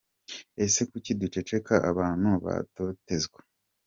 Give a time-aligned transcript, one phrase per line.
[0.63, 3.39] Ese kuki duceceka abantu batotezwa?